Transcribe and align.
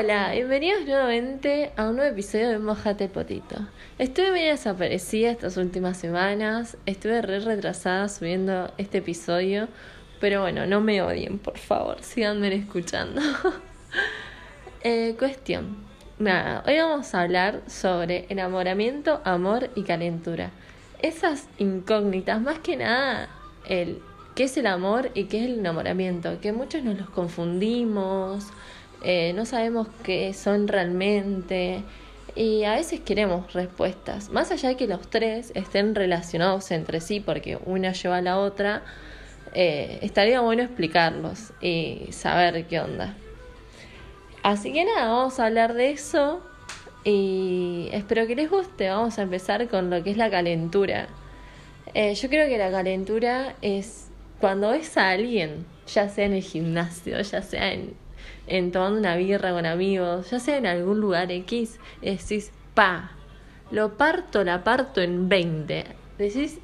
Hola, 0.00 0.30
bienvenidos 0.30 0.84
nuevamente 0.84 1.72
a 1.76 1.88
un 1.88 1.96
nuevo 1.96 2.12
episodio 2.12 2.50
de 2.50 2.60
Mojate 2.60 3.08
Potito. 3.08 3.56
Estuve 3.98 4.30
medio 4.30 4.52
desaparecida 4.52 5.32
estas 5.32 5.56
últimas 5.56 5.96
semanas, 5.96 6.76
estuve 6.86 7.20
re 7.20 7.40
retrasada 7.40 8.08
subiendo 8.08 8.72
este 8.78 8.98
episodio, 8.98 9.66
pero 10.20 10.42
bueno, 10.42 10.66
no 10.66 10.80
me 10.80 11.02
odien, 11.02 11.40
por 11.40 11.58
favor, 11.58 12.00
síganme 12.00 12.54
escuchando. 12.54 13.20
eh, 14.84 15.16
cuestión. 15.18 15.78
Nada, 16.20 16.62
hoy 16.64 16.78
vamos 16.78 17.12
a 17.12 17.22
hablar 17.22 17.62
sobre 17.66 18.26
enamoramiento, 18.28 19.20
amor 19.24 19.68
y 19.74 19.82
calentura. 19.82 20.52
Esas 21.02 21.48
incógnitas, 21.58 22.40
más 22.40 22.60
que 22.60 22.76
nada, 22.76 23.28
el 23.68 24.00
qué 24.36 24.44
es 24.44 24.56
el 24.56 24.68
amor 24.68 25.10
y 25.14 25.24
qué 25.24 25.40
es 25.40 25.46
el 25.46 25.58
enamoramiento, 25.58 26.40
que 26.40 26.52
muchos 26.52 26.84
nos 26.84 26.96
los 26.96 27.10
confundimos 27.10 28.46
eh, 29.02 29.32
no 29.34 29.46
sabemos 29.46 29.88
qué 30.02 30.32
son 30.34 30.68
realmente 30.68 31.82
y 32.34 32.64
a 32.64 32.74
veces 32.74 33.00
queremos 33.00 33.52
respuestas, 33.52 34.30
más 34.30 34.50
allá 34.50 34.70
de 34.70 34.76
que 34.76 34.86
los 34.86 35.08
tres 35.08 35.52
estén 35.54 35.94
relacionados 35.94 36.70
entre 36.70 37.00
sí 37.00 37.20
porque 37.20 37.58
una 37.64 37.92
lleva 37.92 38.18
a 38.18 38.22
la 38.22 38.38
otra, 38.38 38.82
eh, 39.54 39.98
estaría 40.02 40.40
bueno 40.40 40.62
explicarlos 40.62 41.52
y 41.60 42.06
saber 42.10 42.66
qué 42.66 42.80
onda. 42.80 43.16
Así 44.42 44.72
que 44.72 44.84
nada, 44.84 45.08
vamos 45.08 45.40
a 45.40 45.46
hablar 45.46 45.74
de 45.74 45.90
eso 45.90 46.40
y 47.04 47.88
espero 47.92 48.26
que 48.26 48.36
les 48.36 48.50
guste. 48.50 48.88
Vamos 48.88 49.18
a 49.18 49.22
empezar 49.22 49.66
con 49.68 49.90
lo 49.90 50.02
que 50.02 50.10
es 50.10 50.16
la 50.16 50.30
calentura. 50.30 51.08
Eh, 51.94 52.14
yo 52.14 52.28
creo 52.28 52.48
que 52.48 52.58
la 52.58 52.70
calentura 52.70 53.56
es 53.62 54.08
cuando 54.40 54.70
ves 54.70 54.96
a 54.96 55.10
alguien, 55.10 55.66
ya 55.92 56.08
sea 56.08 56.26
en 56.26 56.34
el 56.34 56.42
gimnasio, 56.42 57.20
ya 57.20 57.42
sea 57.42 57.72
en 57.72 57.94
en 58.48 58.72
tomando 58.72 58.98
una 58.98 59.16
birra 59.16 59.52
con 59.52 59.66
amigos, 59.66 60.30
ya 60.30 60.40
sea 60.40 60.56
en 60.56 60.66
algún 60.66 61.00
lugar 61.00 61.30
X, 61.30 61.78
decís, 62.00 62.52
pa, 62.74 63.12
lo 63.70 63.96
parto, 63.96 64.44
la 64.44 64.64
parto 64.64 65.00
en 65.00 65.28
20. 65.28 65.84
Decís, 66.18 66.58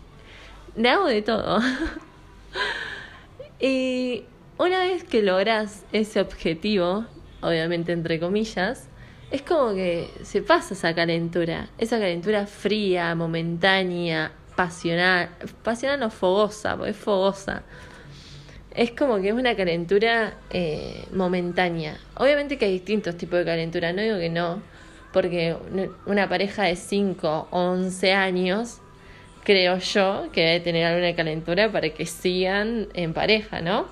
le 0.74 0.88
hago 0.88 1.06
de 1.06 1.22
todo. 1.22 1.60
y 3.60 4.24
una 4.58 4.80
vez 4.80 5.04
que 5.04 5.22
logras 5.22 5.84
ese 5.92 6.20
objetivo, 6.20 7.04
obviamente 7.40 7.92
entre 7.92 8.18
comillas, 8.18 8.88
es 9.30 9.42
como 9.42 9.74
que 9.74 10.10
se 10.22 10.42
pasa 10.42 10.74
esa 10.74 10.94
calentura, 10.94 11.68
esa 11.78 11.98
calentura 11.98 12.46
fría, 12.46 13.14
momentánea, 13.14 14.32
pasional, 14.56 15.30
pasional 15.62 16.02
o 16.04 16.10
fogosa, 16.10 16.76
porque 16.76 16.90
es 16.90 16.96
fogosa 16.96 17.62
es 18.74 18.90
como 18.90 19.20
que 19.20 19.28
es 19.28 19.34
una 19.34 19.54
calentura 19.54 20.34
eh, 20.50 21.04
momentánea. 21.12 21.96
Obviamente 22.16 22.58
que 22.58 22.66
hay 22.66 22.72
distintos 22.72 23.16
tipos 23.16 23.38
de 23.38 23.44
calentura, 23.44 23.92
no 23.92 24.02
digo 24.02 24.18
que 24.18 24.30
no, 24.30 24.62
porque 25.12 25.56
una 26.06 26.28
pareja 26.28 26.64
de 26.64 26.74
5 26.74 27.48
o 27.50 27.58
11 27.58 28.12
años, 28.12 28.78
creo 29.44 29.78
yo, 29.78 30.28
que 30.32 30.40
debe 30.40 30.60
tener 30.60 30.86
alguna 30.86 31.14
calentura 31.14 31.70
para 31.70 31.90
que 31.90 32.04
sigan 32.04 32.88
en 32.94 33.12
pareja, 33.12 33.60
¿no? 33.60 33.86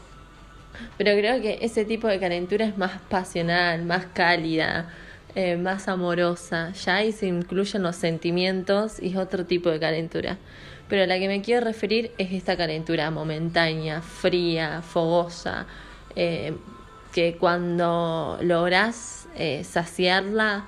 Pero 0.98 1.12
creo 1.16 1.40
que 1.40 1.58
ese 1.60 1.84
tipo 1.84 2.08
de 2.08 2.18
calentura 2.18 2.64
es 2.64 2.76
más 2.76 3.00
pasional, 3.08 3.84
más 3.84 4.06
cálida, 4.06 4.90
eh, 5.36 5.56
más 5.56 5.86
amorosa. 5.86 6.72
Ya 6.72 6.96
ahí 6.96 7.12
se 7.12 7.26
incluyen 7.26 7.82
los 7.82 7.94
sentimientos 7.94 9.00
y 9.00 9.10
es 9.10 9.16
otro 9.16 9.44
tipo 9.46 9.70
de 9.70 9.78
calentura 9.78 10.38
pero 10.92 11.04
a 11.04 11.06
la 11.06 11.18
que 11.18 11.26
me 11.26 11.40
quiero 11.40 11.64
referir 11.64 12.12
es 12.18 12.32
esta 12.32 12.54
calentura 12.54 13.10
momentánea, 13.10 14.02
fría, 14.02 14.82
fogosa, 14.82 15.64
eh, 16.14 16.52
que 17.14 17.38
cuando 17.38 18.38
logras 18.42 19.26
eh, 19.34 19.64
saciarla 19.64 20.66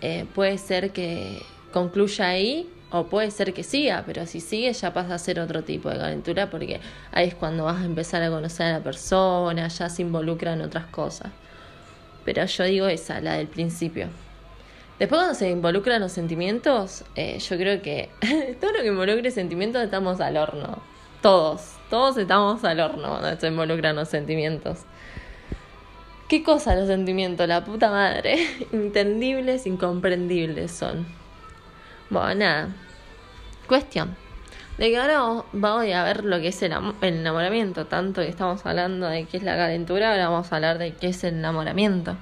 eh, 0.00 0.26
puede 0.32 0.58
ser 0.58 0.92
que 0.92 1.42
concluya 1.72 2.28
ahí 2.28 2.70
o 2.92 3.08
puede 3.08 3.32
ser 3.32 3.52
que 3.52 3.64
siga, 3.64 4.04
pero 4.06 4.26
si 4.26 4.38
sigue 4.38 4.72
ya 4.72 4.94
pasa 4.94 5.16
a 5.16 5.18
ser 5.18 5.40
otro 5.40 5.64
tipo 5.64 5.90
de 5.90 5.98
calentura 5.98 6.48
porque 6.50 6.78
ahí 7.10 7.26
es 7.26 7.34
cuando 7.34 7.64
vas 7.64 7.82
a 7.82 7.84
empezar 7.84 8.22
a 8.22 8.30
conocer 8.30 8.66
a 8.66 8.72
la 8.78 8.80
persona, 8.80 9.66
ya 9.66 9.88
se 9.88 10.02
involucran 10.02 10.60
otras 10.60 10.86
cosas. 10.86 11.32
Pero 12.24 12.44
yo 12.44 12.62
digo 12.62 12.86
esa, 12.86 13.20
la 13.20 13.38
del 13.38 13.48
principio. 13.48 14.06
Después 14.98 15.18
cuando 15.20 15.34
se 15.34 15.50
involucran 15.50 16.00
los 16.00 16.12
sentimientos, 16.12 17.04
eh, 17.16 17.38
yo 17.40 17.56
creo 17.56 17.82
que 17.82 18.10
todo 18.60 18.72
lo 18.72 18.80
que 18.80 18.86
involucre 18.86 19.30
sentimientos 19.30 19.82
estamos 19.82 20.20
al 20.20 20.36
horno. 20.36 20.78
Todos, 21.20 21.72
todos 21.90 22.16
estamos 22.16 22.62
al 22.64 22.78
horno 22.80 23.18
cuando 23.18 23.40
se 23.40 23.48
involucran 23.48 23.96
los 23.96 24.08
sentimientos. 24.08 24.80
¿Qué 26.28 26.42
cosa 26.42 26.74
los 26.74 26.86
sentimientos? 26.86 27.48
La 27.48 27.64
puta 27.64 27.90
madre. 27.90 28.46
Entendibles, 28.72 29.66
incomprendibles 29.66 30.70
son. 30.70 31.06
Bueno, 32.08 32.34
nada. 32.36 32.68
Cuestión. 33.66 34.16
De 34.78 34.90
que 34.90 34.98
ahora 34.98 35.44
vamos 35.52 35.86
a 35.92 36.04
ver 36.04 36.24
lo 36.24 36.40
que 36.40 36.48
es 36.48 36.62
el 36.62 36.72
enamoramiento. 37.00 37.86
Tanto 37.86 38.20
que 38.20 38.28
estamos 38.28 38.64
hablando 38.64 39.06
de 39.06 39.24
qué 39.26 39.38
es 39.38 39.42
la 39.42 39.56
calentura, 39.56 40.12
ahora 40.12 40.28
vamos 40.28 40.52
a 40.52 40.56
hablar 40.56 40.78
de 40.78 40.94
qué 40.94 41.08
es 41.08 41.24
el 41.24 41.34
enamoramiento. 41.34 42.16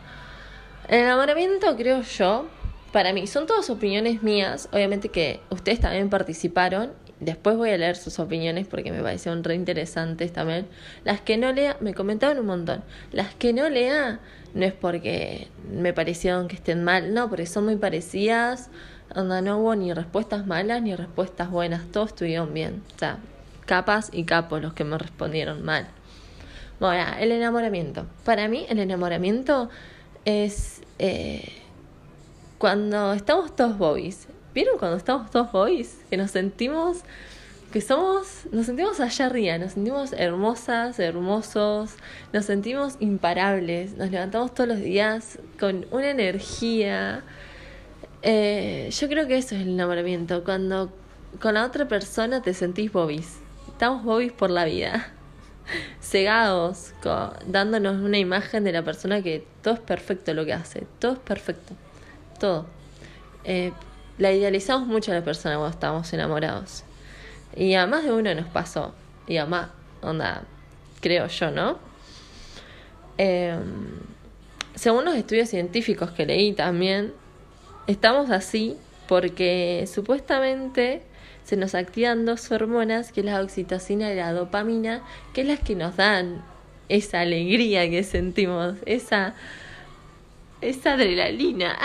El 0.89 1.01
enamoramiento, 1.01 1.77
creo 1.77 2.03
yo, 2.03 2.47
para 2.93 3.15
mí, 3.15 3.27
son 3.27 3.47
todas 3.47 3.71
opiniones 3.71 4.23
mías, 4.23 4.69
obviamente 4.71 5.09
que 5.09 5.41
ustedes 5.49 5.81
también 5.81 6.11
participaron, 6.11 6.93
después 7.21 7.57
voy 7.57 7.71
a 7.71 7.79
leer 7.79 7.97
sus 7.97 8.19
opiniones 8.19 8.67
porque 8.67 8.93
me 8.93 9.03
parecieron 9.03 9.43
re 9.43 9.55
interesantes 9.55 10.33
también. 10.33 10.67
Las 11.05 11.23
que 11.23 11.39
no 11.39 11.53
lea, 11.53 11.79
me 11.81 11.95
comentaban 11.95 12.39
un 12.39 12.47
montón, 12.47 12.85
las 13.11 13.35
que 13.35 13.55
no 13.55 13.69
lea 13.71 14.21
no 14.53 14.67
es 14.67 14.75
porque 14.75 15.49
me 15.73 15.95
parecieron 15.95 16.49
que 16.49 16.57
estén 16.57 16.85
mal, 16.85 17.15
no, 17.15 17.31
porque 17.31 17.47
son 17.47 17.65
muy 17.65 17.77
parecidas, 17.77 18.69
donde 19.15 19.41
no 19.41 19.59
hubo 19.59 19.75
ni 19.75 19.95
respuestas 19.95 20.47
malas 20.47 20.83
ni 20.83 20.95
respuestas 20.95 21.51
buenas, 21.51 21.87
todos 21.91 22.11
estuvieron 22.11 22.53
bien, 22.53 22.83
o 22.95 22.99
sea, 22.99 23.19
capas 23.65 24.11
y 24.13 24.25
capos 24.25 24.61
los 24.61 24.75
que 24.75 24.85
me 24.85 24.99
respondieron 24.99 25.65
mal. 25.65 25.89
Bueno, 26.79 27.05
el 27.19 27.33
enamoramiento. 27.33 28.07
Para 28.25 28.49
mí 28.49 28.67
el 28.69 28.81
enamoramiento 28.81 29.71
es... 30.27 30.83
Eh, 30.99 31.62
cuando 32.63 33.13
estamos 33.13 33.57
todos 33.57 33.77
boys, 33.77 34.29
¿vieron 34.55 34.79
cuando 34.79 34.97
estamos 34.97 35.29
todos 35.33 35.51
boys? 35.51 35.99
Que 36.09 36.17
nos 36.17 36.31
sentimos, 36.31 36.99
que 37.73 37.81
somos, 37.81 38.45
nos 38.53 38.67
sentimos 38.67 39.01
allá 39.01 39.27
arriba, 39.27 39.59
nos 39.59 39.73
sentimos 39.73 40.13
hermosas, 40.13 41.01
hermosos, 41.01 41.97
nos 42.33 42.45
sentimos 42.45 42.99
imparables, 43.01 43.97
nos 43.97 44.13
levantamos 44.13 44.55
todos 44.55 44.69
los 44.69 44.79
días 44.79 45.41
con 45.59 45.87
una 45.91 46.11
energía. 46.11 47.25
Eh, 48.23 48.91
yo 48.93 49.09
creo 49.09 49.27
que 49.27 49.39
eso 49.39 49.57
es 49.57 49.63
el 49.63 49.71
enamoramiento, 49.71 50.45
cuando 50.45 50.93
con 51.41 51.55
la 51.55 51.67
otra 51.67 51.89
persona 51.89 52.43
te 52.43 52.55
sentís 52.55 52.93
bobis, 52.93 53.39
estamos 53.73 54.05
bobis 54.05 54.31
por 54.31 54.51
la 54.51 54.67
vida 54.67 55.13
cegados, 56.01 56.93
dándonos 57.45 58.01
una 58.01 58.19
imagen 58.19 58.63
de 58.63 58.71
la 58.71 58.85
persona 58.85 59.21
que 59.21 59.45
todo 59.63 59.75
es 59.75 59.81
perfecto 59.81 60.33
lo 60.33 60.45
que 60.45 60.53
hace, 60.53 60.87
todo 61.01 61.15
es 61.15 61.19
perfecto 61.19 61.75
todo. 62.43 62.67
Eh, 63.45 63.73
la 64.19 64.33
idealizamos 64.33 64.89
mucho 64.89 65.13
a 65.13 65.15
la 65.15 65.23
persona 65.23 65.57
cuando 65.57 65.73
estamos 65.73 66.13
enamorados. 66.13 66.83
Y 67.55 67.75
a 67.75 67.87
más 67.87 68.03
de 68.03 68.13
uno 68.13 68.35
nos 68.35 68.47
pasó. 68.49 68.95
Y 69.29 69.37
a 69.37 69.47
más, 69.47 69.69
onda, 70.03 70.43
creo 71.01 71.29
yo, 71.29 71.51
¿no? 71.53 71.79
Em, 73.17 74.01
según 74.75 75.05
los 75.05 75.15
estudios 75.15 75.49
científicos 75.49 76.11
que 76.11 76.27
leí 76.27 76.53
también, 76.53 77.13
estamos 77.87 78.31
así 78.31 78.77
porque 79.07 79.89
supuestamente 79.93 81.03
se 81.45 81.57
nos 81.57 81.77
activan 81.77 82.27
dos 82.27 82.51
hormonas, 82.51 83.13
que 83.13 83.21
es 83.21 83.27
la 83.27 83.41
oxitocina 83.41 84.13
y 84.13 84.17
la 84.17 84.33
dopamina, 84.33 85.03
que 85.33 85.43
es 85.43 85.47
las 85.47 85.61
que 85.61 85.77
nos 85.77 85.97
dan 85.97 86.43
esa 86.89 87.21
alegría 87.21 87.89
que 87.89 88.03
sentimos, 88.03 88.77
esa 88.85 89.35
esa 90.63 90.95
adrenalina. 90.95 91.77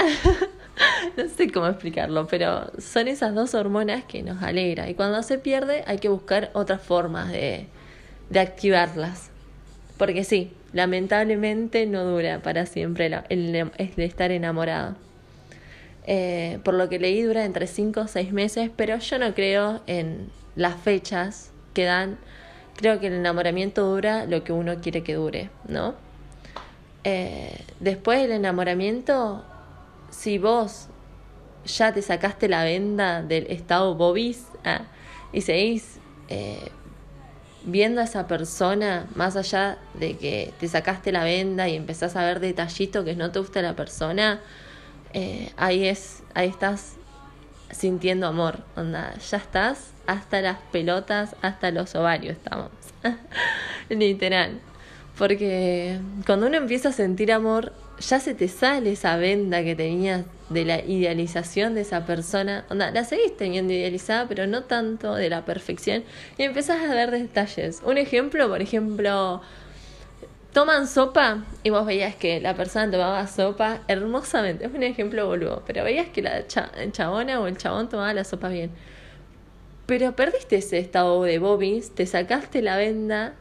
no 1.17 1.27
sé 1.27 1.51
cómo 1.51 1.67
explicarlo, 1.67 2.27
pero 2.27 2.71
son 2.79 3.07
esas 3.07 3.35
dos 3.35 3.53
hormonas 3.53 4.03
que 4.05 4.23
nos 4.23 4.41
alegra. 4.41 4.89
Y 4.89 4.93
cuando 4.93 5.21
se 5.23 5.37
pierde 5.37 5.83
hay 5.87 5.97
que 5.97 6.09
buscar 6.09 6.51
otras 6.53 6.81
formas 6.81 7.31
de, 7.31 7.67
de 8.29 8.39
activarlas. 8.39 9.31
Porque 9.97 10.23
sí, 10.23 10.51
lamentablemente 10.73 11.85
no 11.85 12.03
dura 12.03 12.39
para 12.41 12.65
siempre 12.65 13.11
el, 13.29 13.71
estar 13.97 14.31
enamorado. 14.31 14.95
Eh, 16.05 16.59
por 16.63 16.73
lo 16.73 16.87
que 16.87 16.99
leí 16.99 17.21
dura 17.21 17.43
entre 17.43 17.67
5 17.67 18.01
o 18.01 18.07
6 18.07 18.31
meses, 18.31 18.71
pero 18.75 18.97
yo 18.97 19.19
no 19.19 19.33
creo 19.33 19.81
en 19.87 20.29
las 20.55 20.75
fechas 20.75 21.51
que 21.73 21.83
dan. 21.83 22.17
Creo 22.75 22.99
que 22.99 23.07
el 23.07 23.13
enamoramiento 23.13 23.89
dura 23.89 24.25
lo 24.25 24.43
que 24.43 24.53
uno 24.53 24.79
quiere 24.81 25.03
que 25.03 25.15
dure, 25.15 25.49
¿no? 25.67 25.95
Eh, 27.09 27.57
después 27.79 28.21
del 28.21 28.31
enamoramiento, 28.31 29.41
si 30.09 30.39
vos 30.39 30.87
ya 31.65 31.93
te 31.93 32.01
sacaste 32.01 32.49
la 32.49 32.65
venda 32.65 33.21
del 33.21 33.47
estado 33.47 33.95
bobis 33.95 34.43
ah, 34.65 34.81
y 35.31 35.39
seguís 35.39 35.99
eh, 36.27 36.69
viendo 37.63 38.01
a 38.01 38.03
esa 38.03 38.27
persona, 38.27 39.07
más 39.15 39.37
allá 39.37 39.77
de 39.93 40.17
que 40.17 40.51
te 40.59 40.67
sacaste 40.67 41.13
la 41.13 41.23
venda 41.23 41.69
y 41.69 41.77
empezás 41.77 42.17
a 42.17 42.25
ver 42.25 42.41
detallitos 42.41 43.05
que 43.05 43.15
no 43.15 43.31
te 43.31 43.39
gusta 43.39 43.61
la 43.61 43.73
persona, 43.73 44.41
eh, 45.13 45.53
ahí 45.55 45.87
es, 45.87 46.23
ahí 46.33 46.49
estás 46.49 46.95
sintiendo 47.71 48.27
amor, 48.27 48.65
onda, 48.75 49.13
ya 49.17 49.37
estás 49.37 49.93
hasta 50.07 50.41
las 50.41 50.57
pelotas, 50.73 51.37
hasta 51.41 51.71
los 51.71 51.95
ovarios 51.95 52.35
estamos, 52.35 52.69
literal, 53.89 54.59
porque 55.17 55.99
cuando 56.25 56.47
uno 56.47 56.57
empieza 56.57 56.89
a 56.89 56.91
sentir 56.91 57.31
amor, 57.31 57.73
ya 57.99 58.19
se 58.19 58.35
te 58.35 58.47
sale 58.47 58.91
esa 58.91 59.17
venda 59.17 59.63
que 59.63 59.75
tenías 59.75 60.25
de 60.49 60.63
la 60.63 60.79
idealización 60.79 61.73
de 61.73 61.81
esa 61.81 62.05
persona. 62.05 62.65
Onda, 62.69 62.91
la 62.91 63.03
seguís 63.03 63.35
teniendo 63.35 63.73
idealizada, 63.73 64.27
pero 64.27 64.45
no 64.45 64.63
tanto 64.63 65.15
de 65.15 65.29
la 65.29 65.43
perfección. 65.43 66.03
Y 66.37 66.43
empezás 66.43 66.87
a 66.87 66.93
ver 66.93 67.11
detalles. 67.11 67.81
Un 67.83 67.97
ejemplo, 67.97 68.47
por 68.47 68.61
ejemplo, 68.61 69.41
toman 70.53 70.87
sopa 70.87 71.43
y 71.63 71.71
vos 71.71 71.85
veías 71.85 72.15
que 72.15 72.39
la 72.39 72.55
persona 72.55 72.89
tomaba 72.91 73.25
sopa 73.27 73.81
hermosamente. 73.87 74.65
Es 74.65 74.73
un 74.73 74.83
ejemplo 74.83 75.25
boludo, 75.25 75.63
pero 75.65 75.83
veías 75.83 76.09
que 76.09 76.21
la 76.21 76.45
chabona 76.47 77.39
o 77.39 77.47
el 77.47 77.57
chabón 77.57 77.89
tomaba 77.89 78.13
la 78.13 78.23
sopa 78.23 78.49
bien. 78.49 78.69
Pero 79.87 80.15
perdiste 80.15 80.57
ese 80.57 80.77
estado 80.77 81.23
de 81.23 81.39
bobis, 81.39 81.95
te 81.95 82.05
sacaste 82.05 82.61
la 82.61 82.77
venda 82.77 83.33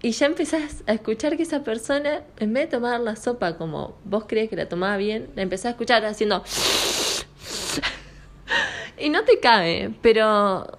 y 0.00 0.12
ya 0.12 0.26
empezás 0.26 0.84
a 0.86 0.92
escuchar 0.92 1.36
que 1.36 1.42
esa 1.42 1.64
persona, 1.64 2.22
en 2.38 2.52
vez 2.52 2.66
de 2.66 2.76
tomar 2.76 3.00
la 3.00 3.16
sopa 3.16 3.56
como 3.56 3.96
vos 4.04 4.26
crees 4.28 4.48
que 4.48 4.56
la 4.56 4.68
tomaba 4.68 4.96
bien, 4.96 5.28
la 5.34 5.42
empezás 5.42 5.66
a 5.66 5.70
escuchar 5.70 6.04
haciendo... 6.04 6.44
y 8.98 9.10
no 9.10 9.24
te 9.24 9.40
cabe, 9.40 9.92
pero 10.00 10.78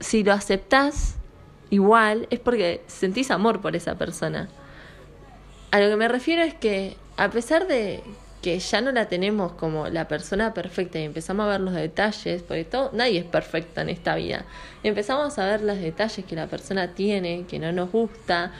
si 0.00 0.24
lo 0.24 0.32
aceptás 0.32 1.16
igual 1.70 2.26
es 2.30 2.38
porque 2.38 2.82
sentís 2.86 3.30
amor 3.30 3.62
por 3.62 3.76
esa 3.76 3.96
persona. 3.96 4.50
A 5.70 5.80
lo 5.80 5.88
que 5.88 5.96
me 5.96 6.08
refiero 6.08 6.42
es 6.42 6.52
que 6.52 6.98
a 7.16 7.30
pesar 7.30 7.66
de 7.66 8.02
que 8.42 8.58
ya 8.58 8.80
no 8.80 8.90
la 8.90 9.06
tenemos 9.06 9.52
como 9.52 9.88
la 9.88 10.08
persona 10.08 10.52
perfecta 10.52 10.98
y 10.98 11.04
empezamos 11.04 11.46
a 11.46 11.50
ver 11.50 11.60
los 11.60 11.74
detalles, 11.74 12.42
porque 12.42 12.64
todo, 12.64 12.90
nadie 12.92 13.20
es 13.20 13.24
perfecto 13.24 13.80
en 13.80 13.88
esta 13.88 14.16
vida, 14.16 14.44
empezamos 14.82 15.38
a 15.38 15.46
ver 15.46 15.62
los 15.62 15.78
detalles 15.78 16.26
que 16.26 16.34
la 16.34 16.48
persona 16.48 16.88
tiene, 16.94 17.44
que 17.48 17.58
no 17.60 17.72
nos 17.72 17.92
gusta, 17.92 18.52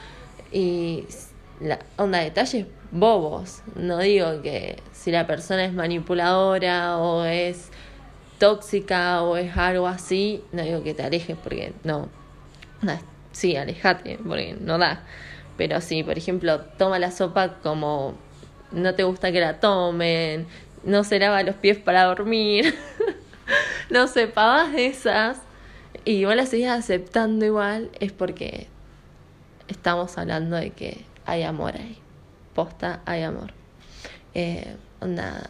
y 0.53 1.05
la 1.61 1.81
onda 1.97 2.21
detalles 2.21 2.67
bobos, 2.93 3.63
no 3.75 3.99
digo 3.99 4.41
que 4.43 4.79
si 4.93 5.11
la 5.11 5.27
persona 5.27 5.65
es 5.65 5.73
manipuladora 5.73 6.99
o 6.99 7.25
es 7.25 7.71
tóxica 8.39 9.23
o 9.23 9.37
es 9.37 9.57
algo 9.57 9.87
así, 9.89 10.45
no 10.53 10.63
digo 10.63 10.83
que 10.83 10.95
te 10.95 11.03
alejes 11.03 11.37
porque 11.43 11.73
no. 11.85 12.09
Sí, 13.33 13.57
alejate 13.57 14.19
porque 14.27 14.57
no 14.61 14.79
da, 14.79 15.05
pero 15.57 15.81
si 15.81 16.03
por 16.03 16.19
ejemplo 16.19 16.61
toma 16.77 16.99
la 16.99 17.11
sopa 17.11 17.55
como 17.63 18.15
no 18.73 18.95
te 18.95 19.05
gusta 19.05 19.33
que 19.33 19.41
la 19.41 19.61
tomen, 19.61 20.47
no 20.85 21.05
se 21.05 21.19
lava 21.19 21.43
los 21.43 21.57
pies 21.57 21.79
para 21.79 22.05
dormir, 22.05 22.75
no 23.91 24.07
sé, 24.09 24.27
pavas 24.29 24.73
de 24.73 24.87
esas, 24.87 25.41
y 26.05 26.25
vos 26.25 26.35
las 26.35 26.49
seguís 26.49 26.69
aceptando 26.69 27.45
igual, 27.45 27.91
es 28.01 28.13
porque 28.13 28.67
estamos 29.69 30.19
hablando 30.19 30.57
de 30.57 30.71
que 30.71 31.05
hay 31.25 31.43
amor 31.43 31.75
ahí. 31.77 31.99
Posta, 32.55 33.01
hay 33.07 33.23
amor. 33.23 33.53
Eh, 34.35 34.77
onda. 35.01 35.49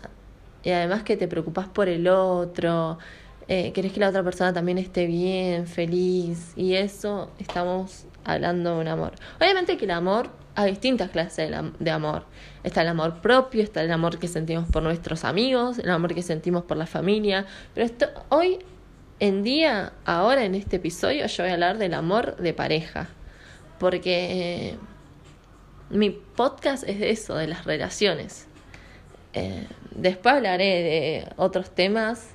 Y 0.62 0.70
además 0.70 1.02
que 1.02 1.16
te 1.16 1.26
preocupas 1.26 1.68
por 1.68 1.88
el 1.88 2.06
otro, 2.06 2.98
eh, 3.48 3.72
querés 3.72 3.92
que 3.92 4.00
la 4.00 4.08
otra 4.08 4.22
persona 4.22 4.52
también 4.52 4.78
esté 4.78 5.06
bien, 5.06 5.66
feliz, 5.66 6.52
y 6.56 6.74
eso 6.74 7.30
estamos 7.38 8.06
hablando 8.24 8.74
de 8.74 8.80
un 8.80 8.88
amor. 8.88 9.12
Obviamente 9.38 9.76
que 9.76 9.84
el 9.84 9.90
amor 9.92 10.30
hay 10.54 10.70
distintas 10.70 11.10
clases 11.10 11.50
de, 11.78 11.90
amor. 11.90 12.24
Está 12.62 12.82
el 12.82 12.88
amor 12.88 13.20
propio, 13.20 13.62
está 13.62 13.82
el 13.82 13.90
amor 13.90 14.18
que 14.18 14.28
sentimos 14.28 14.68
por 14.68 14.82
nuestros 14.82 15.24
amigos, 15.24 15.78
el 15.78 15.90
amor 15.90 16.14
que 16.14 16.22
sentimos 16.22 16.64
por 16.64 16.76
la 16.76 16.86
familia. 16.86 17.46
Pero 17.74 17.86
esto, 17.86 18.06
hoy 18.28 18.58
en 19.18 19.42
día, 19.42 19.92
ahora 20.04 20.44
en 20.44 20.54
este 20.54 20.76
episodio, 20.76 21.26
yo 21.26 21.42
voy 21.42 21.50
a 21.50 21.54
hablar 21.54 21.78
del 21.78 21.94
amor 21.94 22.36
de 22.36 22.52
pareja. 22.52 23.08
Porque 23.78 24.70
eh, 24.70 24.76
mi 25.90 26.10
podcast 26.10 26.84
es 26.88 27.00
de 27.00 27.10
eso, 27.10 27.34
de 27.34 27.46
las 27.46 27.64
relaciones. 27.64 28.46
Eh, 29.32 29.66
después 29.90 30.34
hablaré 30.34 30.64
de 30.64 31.28
otros 31.36 31.70
temas 31.70 32.28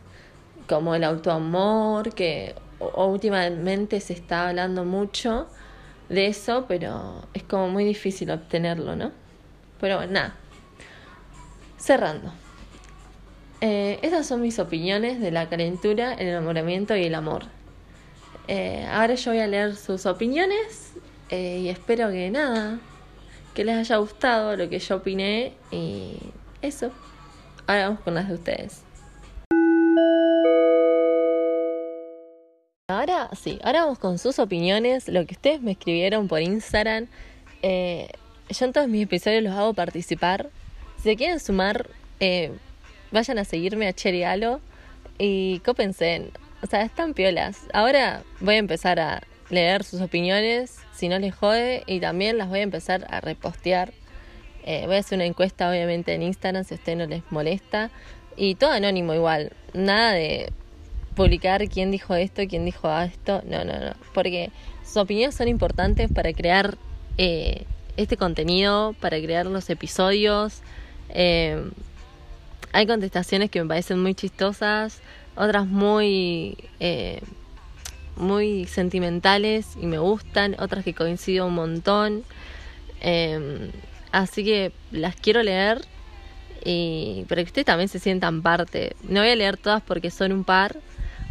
como 0.68 0.96
el 0.96 1.04
autoamor, 1.04 2.14
que 2.14 2.56
últimamente 2.96 4.00
se 4.00 4.14
está 4.14 4.50
hablando 4.50 4.84
mucho 4.84 5.48
de 6.10 6.28
eso, 6.28 6.66
pero 6.68 7.28
es 7.34 7.44
como 7.44 7.70
muy 7.70 7.84
difícil 7.84 8.32
obtenerlo, 8.32 8.96
¿no? 8.96 9.12
Pero 9.80 9.98
bueno, 9.98 10.14
nada. 10.14 10.36
Cerrando. 11.78 12.34
Eh, 13.62 14.00
esas 14.02 14.28
son 14.28 14.42
mis 14.42 14.60
opiniones 14.60 15.20
de 15.20 15.32
la 15.32 15.50
calentura, 15.50 16.14
el 16.14 16.28
enamoramiento 16.28 16.96
y 16.96 17.04
el 17.06 17.16
amor. 17.16 17.44
Eh, 18.48 18.88
ahora 18.90 19.16
yo 19.16 19.32
voy 19.32 19.42
a 19.42 19.48
leer 19.48 19.76
sus 19.76 20.06
opiniones 20.06 20.94
eh, 21.30 21.60
y 21.64 21.70
espero 21.70 22.10
que 22.12 22.30
nada, 22.30 22.80
que 23.54 23.66
les 23.66 23.76
haya 23.76 23.98
gustado 23.98 24.56
lo 24.56 24.70
que 24.70 24.80
yo 24.80 24.98
opiné 24.98 25.54
y 25.72 26.18
eso. 26.62 26.92
Ahora 27.66 27.90
vamos 27.90 28.02
con 28.02 28.14
las 28.14 28.28
de 28.30 28.36
ustedes. 28.36 28.87
Ahora 32.90 33.30
sí, 33.36 33.60
ahora 33.64 33.82
vamos 33.82 34.00
con 34.00 34.18
sus 34.18 34.40
opiniones, 34.40 35.10
lo 35.10 35.26
que 35.26 35.34
ustedes 35.34 35.62
me 35.62 35.72
escribieron 35.72 36.30
por 36.30 36.40
Instagram. 36.40 37.08
Eh, 37.62 38.08
yo 38.50 38.66
en 38.66 38.72
todos 38.72 38.88
mis 38.88 39.04
episodios 39.04 39.44
los 39.44 39.52
hago 39.52 39.74
participar. 39.74 40.50
Si 40.96 41.04
se 41.04 41.18
quieren 41.18 41.42
sumar, 41.42 41.90
eh, 42.22 42.54
vayan 43.12 43.40
a 43.40 43.44
seguirme 43.44 43.90
a 43.90 43.94
Cherry 43.94 44.24
y 45.18 45.60
cópense. 45.66 46.32
O 46.64 46.68
sea, 46.68 46.84
están 46.84 47.14
piolas. 47.14 47.64
Ahora 47.74 48.24
voy 48.40 48.56
a 48.56 48.60
empezar 48.60 49.02
a 49.02 49.22
leer 49.50 49.84
sus 49.84 50.00
opiniones, 50.00 50.78
si 50.94 51.10
no 51.10 51.20
les 51.20 51.36
jode, 51.36 51.84
y 51.88 52.00
también 52.00 52.38
las 52.38 52.48
voy 52.48 52.60
a 52.60 52.64
empezar 52.64 53.06
a 53.10 53.20
repostear. 53.20 53.92
Eh, 54.64 54.84
voy 54.86 54.96
a 54.96 55.00
hacer 55.00 55.18
una 55.18 55.26
encuesta, 55.26 55.70
obviamente, 55.70 56.14
en 56.14 56.22
Instagram 56.22 56.64
si 56.64 56.76
a 56.76 56.78
ustedes 56.78 56.98
no 56.98 57.06
les 57.06 57.30
molesta. 57.32 57.92
Y 58.38 58.56
todo 58.56 58.72
anónimo 58.72 59.14
igual. 59.14 59.52
Nada 59.74 60.14
de 60.14 60.54
publicar 61.18 61.68
quién 61.68 61.92
dijo 61.92 62.16
esto, 62.16 62.44
quién 62.48 62.64
dijo 62.64 62.90
esto. 63.00 63.42
No, 63.46 63.66
no, 63.66 63.74
no. 63.78 63.94
Porque 64.14 64.52
sus 64.86 64.98
opiniones 64.98 65.36
son 65.36 65.50
importantes 65.50 66.10
para 66.10 66.32
crear 66.32 66.78
eh, 67.18 67.66
este 67.98 68.16
contenido, 68.16 68.96
para 69.02 69.20
crear 69.20 69.48
los 69.48 69.70
episodios. 69.70 70.62
Eh, 71.10 71.70
hay 72.72 72.86
contestaciones 72.86 73.50
que 73.50 73.62
me 73.62 73.68
parecen 73.68 74.02
muy 74.02 74.14
chistosas, 74.14 75.02
otras 75.36 75.66
muy, 75.66 76.58
eh, 76.80 77.20
muy 78.16 78.66
sentimentales 78.66 79.76
y 79.82 79.88
me 79.88 79.98
gustan, 79.98 80.56
otras 80.60 80.86
que 80.86 80.94
coincido 80.94 81.48
un 81.48 81.56
montón. 81.56 82.24
así 84.12 84.44
que 84.44 84.72
las 84.92 85.16
quiero 85.16 85.44
leer 85.44 85.82
y 86.64 87.26
para 87.30 87.42
que 87.44 87.48
ustedes 87.48 87.66
también 87.66 87.90
se 87.90 88.00
sientan 88.00 88.42
parte. 88.42 88.96
No 89.04 89.22
voy 89.22 89.30
a 89.30 89.36
leer 89.36 89.58
todas 89.58 89.82
porque 89.82 90.12
son 90.12 90.32
un 90.32 90.44
par, 90.44 90.78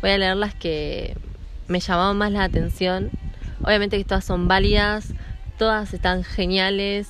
Voy 0.01 0.11
a 0.11 0.19
leer 0.19 0.37
las 0.37 0.55
que 0.55 1.17
me 1.69 1.81
llamaban 1.81 2.19
más 2.19 2.33
la 2.33 2.45
atención. 2.45 3.11
Obviamente 3.63 3.99
que 3.99 4.05
todas 4.05 4.25
son 4.25 4.49
válidas, 4.49 5.13
todas 5.59 5.95
están 5.95 6.23
geniales, 6.23 7.09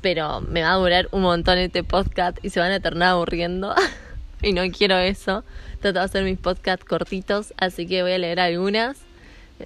pero 0.00 0.40
me 0.40 0.62
va 0.62 0.72
a 0.72 0.76
durar 0.76 1.08
un 1.12 1.22
montón 1.22 1.58
este 1.58 1.84
podcast 1.84 2.38
y 2.42 2.50
se 2.50 2.60
van 2.60 2.72
a 2.72 2.80
terminar 2.80 3.10
aburriendo. 3.10 3.74
y 4.42 4.52
no 4.52 4.62
quiero 4.70 4.98
eso. 4.98 5.44
Trato 5.80 5.98
de 5.98 6.04
hacer 6.04 6.24
mis 6.24 6.38
podcasts 6.38 6.84
cortitos, 6.84 7.54
así 7.56 7.86
que 7.86 8.02
voy 8.02 8.12
a 8.12 8.18
leer 8.18 8.40
algunas. 8.40 8.98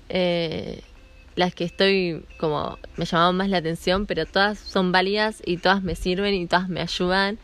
Eh, 0.08 0.82
las 1.36 1.54
que 1.54 1.64
estoy 1.64 2.24
como 2.38 2.78
me 2.96 3.04
llamaban 3.04 3.36
más 3.36 3.48
la 3.48 3.58
atención, 3.58 4.06
pero 4.06 4.26
todas 4.26 4.58
son 4.58 4.90
válidas 4.90 5.40
y 5.44 5.58
todas 5.58 5.82
me 5.82 5.94
sirven 5.94 6.34
y 6.34 6.46
todas 6.46 6.68
me 6.68 6.80
ayudan. 6.80 7.38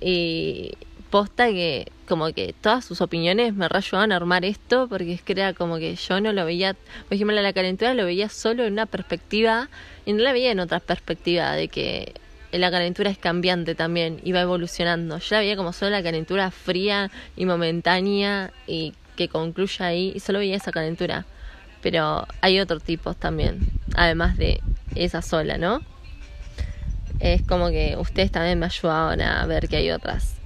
Y 0.00 0.72
posta 1.12 1.48
que 1.48 1.92
como 2.08 2.32
que 2.32 2.54
todas 2.58 2.86
sus 2.86 3.02
opiniones 3.02 3.54
me 3.54 3.68
ayudaban 3.70 4.12
a 4.12 4.16
armar 4.16 4.46
esto, 4.46 4.88
porque 4.88 5.12
es 5.12 5.20
que 5.20 5.54
como 5.54 5.76
que 5.76 5.94
yo 5.94 6.20
no 6.22 6.32
lo 6.32 6.46
veía, 6.46 6.72
por 6.72 7.14
ejemplo, 7.14 7.40
la 7.40 7.52
calentura 7.52 7.92
lo 7.92 8.06
veía 8.06 8.30
solo 8.30 8.64
en 8.64 8.72
una 8.72 8.86
perspectiva 8.86 9.68
y 10.06 10.14
no 10.14 10.22
la 10.22 10.32
veía 10.32 10.50
en 10.50 10.58
otra 10.58 10.80
perspectiva, 10.80 11.52
de 11.52 11.68
que 11.68 12.14
la 12.50 12.70
calentura 12.70 13.10
es 13.10 13.18
cambiante 13.18 13.74
también 13.74 14.20
y 14.24 14.32
va 14.32 14.40
evolucionando. 14.40 15.18
Yo 15.18 15.36
la 15.36 15.40
veía 15.40 15.54
como 15.54 15.74
solo 15.74 15.90
la 15.90 16.02
calentura 16.02 16.50
fría 16.50 17.10
y 17.36 17.44
momentánea 17.44 18.50
y 18.66 18.94
que 19.14 19.28
concluya 19.28 19.86
ahí 19.86 20.12
y 20.14 20.20
solo 20.20 20.38
veía 20.38 20.56
esa 20.56 20.72
calentura. 20.72 21.26
Pero 21.82 22.26
hay 22.40 22.58
otros 22.58 22.82
tipos 22.82 23.16
también, 23.16 23.60
además 23.94 24.38
de 24.38 24.60
esa 24.94 25.20
sola, 25.20 25.58
¿no? 25.58 25.82
Es 27.20 27.42
como 27.42 27.68
que 27.68 27.96
ustedes 27.98 28.30
también 28.30 28.58
me 28.58 28.66
ayudaban 28.66 29.20
a 29.20 29.44
ver 29.44 29.68
que 29.68 29.76
hay 29.76 29.90
otras. 29.90 30.41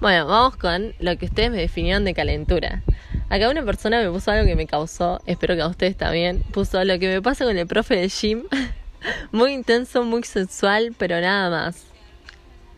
Bueno, 0.00 0.26
vamos 0.26 0.56
con 0.56 0.94
lo 0.98 1.16
que 1.16 1.26
ustedes 1.26 1.50
me 1.50 1.58
definieron 1.58 2.04
de 2.04 2.14
calentura. 2.14 2.82
Acá 3.28 3.48
una 3.48 3.64
persona 3.64 4.02
me 4.02 4.10
puso 4.10 4.30
algo 4.30 4.46
que 4.46 4.56
me 4.56 4.66
causó, 4.66 5.20
espero 5.26 5.54
que 5.54 5.62
a 5.62 5.68
ustedes 5.68 5.96
también, 5.96 6.42
puso 6.52 6.82
lo 6.84 6.98
que 6.98 7.08
me 7.08 7.22
pasa 7.22 7.44
con 7.44 7.56
el 7.56 7.66
profe 7.66 7.96
de 7.96 8.08
gym. 8.08 8.44
muy 9.32 9.52
intenso, 9.52 10.02
muy 10.02 10.22
sexual, 10.24 10.94
pero 10.98 11.20
nada 11.20 11.50
más. 11.50 11.86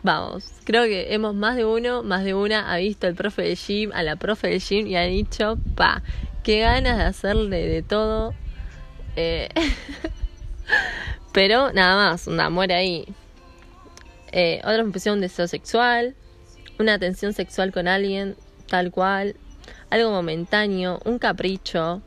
Vamos, 0.03 0.51
creo 0.65 0.83
que 0.83 1.13
hemos 1.13 1.33
más 1.33 1.55
de 1.55 1.65
uno, 1.65 2.03
más 2.03 2.23
de 2.25 2.33
una 2.33 2.71
ha 2.71 2.77
visto 2.77 3.07
al 3.07 3.15
profe 3.15 3.41
de 3.41 3.55
gym, 3.55 3.91
a 3.93 4.03
la 4.03 4.17
profe 4.17 4.47
de 4.49 4.59
gym 4.59 4.85
y 4.85 4.97
ha 4.97 5.03
dicho, 5.03 5.57
pa, 5.75 6.03
qué 6.43 6.59
ganas 6.59 6.97
de 6.97 7.03
hacerle 7.03 7.67
de 7.67 7.81
todo. 7.81 8.33
Eh, 9.15 9.49
pero 11.33 11.71
nada 11.71 11.95
más, 11.95 12.27
un 12.27 12.39
amor 12.39 12.71
ahí. 12.73 13.07
Eh, 14.31 14.59
otra 14.63 14.83
me 14.83 14.91
pusieron 14.91 15.19
un 15.19 15.21
deseo 15.21 15.47
sexual, 15.47 16.15
una 16.79 16.93
atención 16.93 17.33
sexual 17.33 17.71
con 17.71 17.87
alguien, 17.87 18.35
tal 18.67 18.91
cual, 18.91 19.35
algo 19.89 20.11
momentáneo, 20.11 20.99
un 21.05 21.19
capricho. 21.19 22.01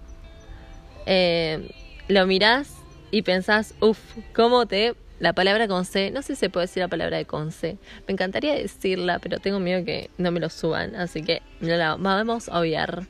Eh, 1.06 1.70
lo 2.08 2.26
mirás 2.26 2.74
y 3.10 3.22
pensás, 3.22 3.74
uff, 3.80 3.98
¿cómo 4.34 4.66
te... 4.66 4.94
La 5.18 5.32
palabra 5.32 5.66
con 5.66 5.86
C, 5.86 6.10
no 6.10 6.20
sé 6.20 6.34
si 6.34 6.40
se 6.40 6.50
puede 6.50 6.66
decir 6.66 6.82
la 6.82 6.88
palabra 6.88 7.16
de 7.16 7.24
con 7.24 7.50
C. 7.50 7.78
Me 8.06 8.12
encantaría 8.12 8.52
decirla, 8.52 9.18
pero 9.18 9.38
tengo 9.38 9.58
miedo 9.60 9.82
que 9.82 10.10
no 10.18 10.30
me 10.30 10.40
lo 10.40 10.50
suban, 10.50 10.94
así 10.94 11.22
que 11.22 11.40
no 11.60 11.74
la 11.74 11.96
vamos 11.96 12.50
a 12.50 12.60
obviar. 12.60 13.06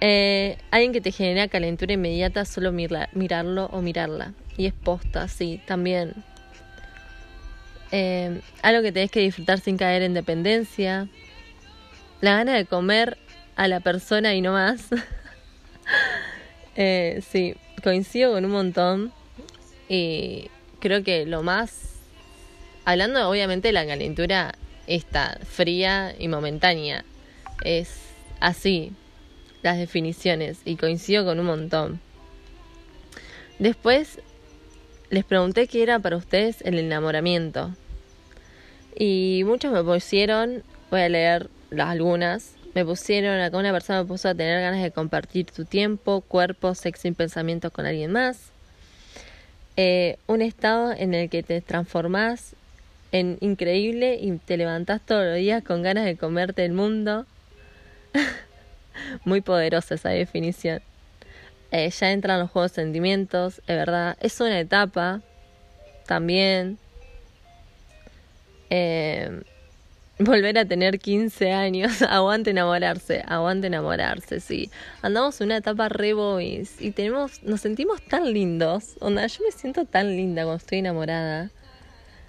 Eh, 0.00 0.58
alguien 0.72 0.92
que 0.92 1.00
te 1.00 1.12
genera 1.12 1.46
calentura 1.46 1.92
inmediata, 1.92 2.44
solo 2.44 2.72
mirarlo 2.72 3.66
o 3.66 3.80
mirarla. 3.80 4.34
Y 4.56 4.66
es 4.66 4.72
posta, 4.72 5.28
sí, 5.28 5.60
también. 5.66 6.14
Eh, 7.92 8.40
algo 8.62 8.82
que 8.82 8.92
tenés 8.92 9.10
que 9.10 9.20
disfrutar 9.20 9.60
sin 9.60 9.76
caer 9.76 10.02
en 10.02 10.14
dependencia. 10.14 11.08
La 12.20 12.36
gana 12.36 12.54
de 12.54 12.64
comer 12.64 13.18
a 13.56 13.68
la 13.68 13.80
persona 13.80 14.34
y 14.34 14.40
no 14.40 14.52
más. 14.52 14.88
eh, 16.76 17.22
sí, 17.30 17.54
coincido 17.82 18.32
con 18.32 18.44
un 18.44 18.50
montón. 18.50 19.12
Y 19.88 20.50
creo 20.80 21.04
que 21.04 21.26
lo 21.26 21.42
más. 21.42 21.92
Hablando 22.84 23.28
obviamente 23.28 23.68
de 23.68 23.72
la 23.72 23.86
calentura, 23.86 24.54
esta 24.86 25.38
fría 25.44 26.14
y 26.18 26.28
momentánea. 26.28 27.04
Es 27.64 27.96
así 28.40 28.92
las 29.62 29.78
definiciones 29.78 30.58
y 30.64 30.76
coincido 30.76 31.24
con 31.24 31.40
un 31.40 31.46
montón. 31.46 32.00
Después 33.58 34.18
les 35.10 35.24
pregunté 35.24 35.66
qué 35.66 35.82
era 35.82 35.98
para 35.98 36.16
ustedes 36.16 36.60
el 36.62 36.78
enamoramiento. 36.78 37.70
Y 38.96 39.42
muchos 39.44 39.72
me 39.72 39.82
pusieron, 39.82 40.62
voy 40.90 41.00
a 41.00 41.08
leer 41.08 41.50
las 41.70 41.88
algunas, 41.88 42.54
me 42.74 42.84
pusieron, 42.84 43.40
acá 43.40 43.56
una 43.56 43.72
persona 43.72 44.02
me 44.02 44.08
puso 44.08 44.28
a 44.28 44.34
tener 44.34 44.60
ganas 44.60 44.82
de 44.82 44.90
compartir 44.90 45.46
tu 45.46 45.64
tiempo, 45.64 46.20
cuerpo, 46.22 46.74
sexo 46.74 47.08
y 47.08 47.12
pensamientos 47.12 47.72
con 47.72 47.86
alguien 47.86 48.12
más. 48.12 48.50
Eh, 49.76 50.18
un 50.26 50.42
estado 50.42 50.92
en 50.92 51.14
el 51.14 51.28
que 51.30 51.42
te 51.42 51.60
transformás 51.60 52.54
en 53.12 53.38
increíble 53.40 54.18
y 54.20 54.32
te 54.38 54.56
levantás 54.56 55.00
todos 55.04 55.24
los 55.24 55.36
días 55.36 55.62
con 55.62 55.82
ganas 55.82 56.04
de 56.04 56.16
comerte 56.16 56.64
el 56.64 56.72
mundo. 56.72 57.26
Muy 59.24 59.40
poderosa 59.40 59.94
esa 59.94 60.10
definición. 60.10 60.80
Eh, 61.76 61.90
ya 61.90 62.12
entran 62.12 62.38
los 62.38 62.52
juegos 62.52 62.70
de 62.70 62.82
sentimientos, 62.82 63.58
es 63.66 63.76
verdad. 63.76 64.16
Es 64.20 64.40
una 64.40 64.60
etapa 64.60 65.22
también. 66.06 66.78
Eh, 68.70 69.42
volver 70.20 70.56
a 70.56 70.66
tener 70.66 71.00
15 71.00 71.50
años, 71.50 72.00
aguante 72.08 72.50
enamorarse, 72.50 73.24
aguante 73.26 73.66
enamorarse, 73.66 74.38
sí. 74.38 74.70
Andamos 75.02 75.40
en 75.40 75.46
una 75.46 75.56
etapa 75.56 75.88
re 75.88 76.12
boys 76.12 76.80
y 76.80 76.92
tenemos, 76.92 77.42
nos 77.42 77.62
sentimos 77.62 78.00
tan 78.06 78.32
lindos. 78.32 78.94
Onda, 79.00 79.26
yo 79.26 79.42
me 79.44 79.50
siento 79.50 79.84
tan 79.84 80.14
linda 80.14 80.44
cuando 80.44 80.58
estoy 80.58 80.78
enamorada. 80.78 81.50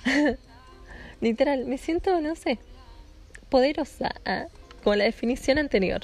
Literal, 1.22 1.66
me 1.66 1.78
siento, 1.78 2.20
no 2.20 2.36
sé, 2.36 2.58
poderosa, 3.50 4.16
¿ah? 4.25 4.48
como 4.84 4.96
la 4.96 5.04
definición 5.04 5.60
anterior. 5.60 6.02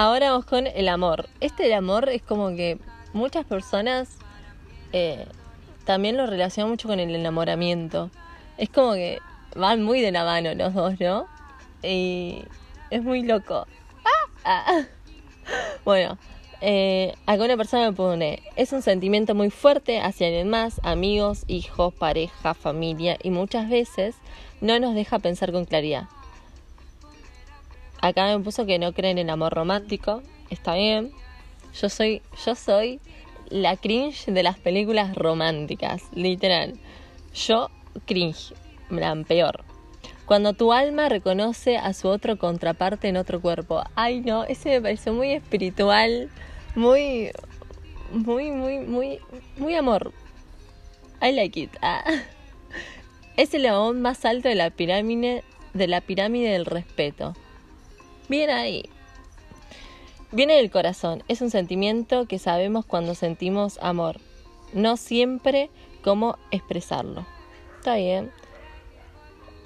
Ahora 0.00 0.30
vamos 0.30 0.44
con 0.44 0.68
el 0.68 0.88
amor. 0.88 1.28
Este 1.40 1.64
del 1.64 1.72
amor 1.72 2.08
es 2.08 2.22
como 2.22 2.50
que 2.50 2.78
muchas 3.12 3.44
personas 3.44 4.08
eh, 4.92 5.26
también 5.86 6.16
lo 6.16 6.24
relacionan 6.24 6.70
mucho 6.70 6.86
con 6.86 7.00
el 7.00 7.12
enamoramiento. 7.12 8.08
Es 8.58 8.68
como 8.68 8.92
que 8.92 9.18
van 9.56 9.82
muy 9.82 10.00
de 10.00 10.12
la 10.12 10.22
mano 10.22 10.54
los 10.54 10.72
dos, 10.72 11.00
¿no? 11.00 11.26
Y 11.82 12.44
es 12.90 13.02
muy 13.02 13.24
loco. 13.24 13.66
Ah, 14.44 14.64
ah. 14.68 14.82
Bueno, 15.84 16.16
eh, 16.60 17.16
alguna 17.26 17.56
persona 17.56 17.90
me 17.90 17.96
pone, 17.96 18.44
es 18.54 18.72
un 18.72 18.82
sentimiento 18.82 19.34
muy 19.34 19.50
fuerte 19.50 19.98
hacia 19.98 20.28
alguien 20.28 20.48
más, 20.48 20.80
amigos, 20.84 21.42
hijos, 21.48 21.92
pareja, 21.92 22.54
familia, 22.54 23.18
y 23.20 23.30
muchas 23.30 23.68
veces 23.68 24.14
no 24.60 24.78
nos 24.78 24.94
deja 24.94 25.18
pensar 25.18 25.50
con 25.50 25.64
claridad. 25.64 26.04
Acá 28.00 28.36
me 28.36 28.42
puso 28.42 28.66
que 28.66 28.78
no 28.78 28.92
creen 28.92 29.18
en 29.18 29.30
amor 29.30 29.52
romántico. 29.52 30.22
Está 30.50 30.74
bien. 30.74 31.12
Yo 31.80 31.88
soy, 31.88 32.22
yo 32.44 32.54
soy 32.54 33.00
la 33.50 33.76
cringe 33.76 34.26
de 34.26 34.42
las 34.42 34.58
películas 34.58 35.14
románticas, 35.14 36.02
literal. 36.14 36.74
Yo 37.34 37.70
cringe, 38.06 38.54
la 38.90 39.14
peor. 39.26 39.64
Cuando 40.26 40.52
tu 40.52 40.72
alma 40.72 41.08
reconoce 41.08 41.78
a 41.78 41.94
su 41.94 42.08
otro 42.08 42.36
contraparte 42.36 43.08
en 43.08 43.16
otro 43.16 43.40
cuerpo. 43.40 43.82
Ay, 43.94 44.20
no, 44.20 44.44
ese 44.44 44.68
me 44.70 44.82
pareció 44.82 45.14
muy 45.14 45.32
espiritual, 45.32 46.28
muy, 46.74 47.30
muy, 48.12 48.50
muy, 48.50 48.78
muy, 48.80 49.20
muy 49.56 49.74
amor. 49.74 50.12
I 51.22 51.32
like 51.32 51.58
it. 51.58 51.70
Ah. 51.80 52.04
Es 53.38 53.54
el 53.54 53.62
león 53.62 54.02
más 54.02 54.24
alto 54.24 54.48
de 54.48 54.54
la 54.54 54.70
pirámide, 54.70 55.44
de 55.72 55.86
la 55.86 56.00
pirámide 56.00 56.50
del 56.50 56.66
respeto. 56.66 57.34
Bien 58.28 58.50
ahí. 58.50 58.88
Viene 60.32 60.56
del 60.56 60.70
corazón. 60.70 61.22
Es 61.28 61.40
un 61.40 61.50
sentimiento 61.50 62.26
que 62.26 62.38
sabemos 62.38 62.84
cuando 62.84 63.14
sentimos 63.14 63.78
amor. 63.80 64.20
No 64.74 64.98
siempre 64.98 65.70
cómo 66.02 66.38
expresarlo. 66.50 67.26
Está 67.78 67.96
bien. 67.96 68.30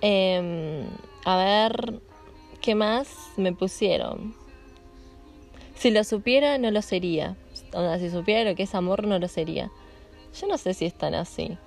Em, 0.00 0.86
a 1.24 1.36
ver, 1.36 2.00
¿qué 2.60 2.76
más 2.76 3.08
me 3.36 3.52
pusieron? 3.52 4.34
Si 5.74 5.90
lo 5.90 6.04
supiera, 6.04 6.58
no 6.58 6.70
lo 6.70 6.82
sería. 6.82 7.36
O 7.72 7.80
sea, 7.80 7.98
si 7.98 8.10
supiera 8.10 8.48
lo 8.48 8.54
que 8.54 8.62
es 8.62 8.74
amor, 8.76 9.06
no 9.06 9.18
lo 9.18 9.26
sería. 9.26 9.72
Yo 10.40 10.46
no 10.46 10.56
sé 10.58 10.74
si 10.74 10.84
es 10.86 10.94
tan 10.94 11.14
así. 11.14 11.58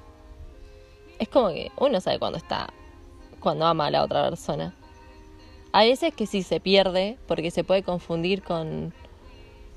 Es 1.19 1.27
como 1.27 1.49
que 1.49 1.71
uno 1.77 1.99
sabe 1.99 2.19
cuando 2.19 2.37
está, 2.37 2.73
cuando 3.41 3.65
ama 3.65 3.87
a 3.87 3.91
la 3.91 4.03
otra 4.03 4.29
persona. 4.29 4.73
Hay 5.77 5.89
veces 5.89 6.13
que 6.13 6.25
sí 6.25 6.41
se 6.41 6.61
pierde 6.61 7.17
porque 7.27 7.51
se 7.51 7.65
puede 7.65 7.83
confundir 7.83 8.43
con, 8.43 8.93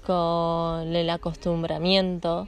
con 0.07 0.95
el 0.95 1.11
acostumbramiento, 1.11 2.47